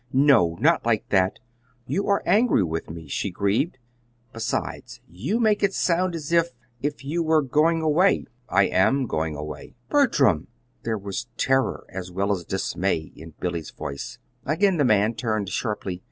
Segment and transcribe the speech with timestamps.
[0.13, 1.37] "No, not like that.
[1.85, 3.77] You are angry with me," she grieved.
[4.33, 9.35] "Besides, you make it sound as if if you were going away." "I am going
[9.35, 10.47] away." "Bertram!"
[10.81, 14.17] There was terror as well as dismay in Billy's voice.
[14.43, 15.99] Again the man turned sharply.